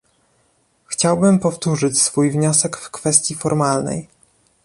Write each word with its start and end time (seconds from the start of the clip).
Chciałbym 0.87 1.39
powtórzyć 1.39 2.01
swój 2.01 2.31
wniosek 2.31 2.77
w 2.77 2.91
kwestii 2.91 3.35
formalnej 3.35 4.07